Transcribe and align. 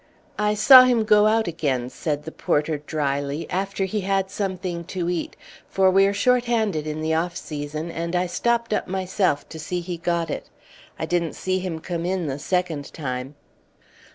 "I 0.39 0.55
saw 0.55 0.85
him 0.85 1.03
go 1.03 1.27
out 1.27 1.47
again," 1.47 1.91
said 1.91 2.23
the 2.23 2.31
porter, 2.31 2.79
dryly, 2.79 3.47
"after 3.51 3.85
he 3.85 4.01
had 4.01 4.31
something 4.31 4.83
to 4.85 5.11
eat, 5.11 5.35
for 5.69 5.91
we 5.91 6.07
are 6.07 6.11
short 6.13 6.45
handed 6.45 6.87
in 6.87 7.01
the 7.01 7.13
off 7.13 7.37
season, 7.37 7.91
and 7.91 8.15
I 8.15 8.25
stopped 8.25 8.73
up 8.73 8.87
myself 8.87 9.47
to 9.49 9.59
see 9.59 9.79
he 9.79 9.97
got 9.97 10.31
it. 10.31 10.49
I 10.97 11.05
didn't 11.05 11.33
see 11.33 11.59
him 11.59 11.77
come 11.81 12.03
in 12.03 12.25
the 12.25 12.39
second 12.39 12.91
time." 12.95 13.35